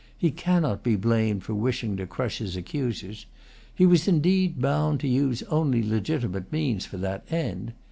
[0.17, 3.27] He cannot be blamed for wishing to crush his accusers.
[3.75, 7.73] He was indeed bound to use only legitimate means for that end.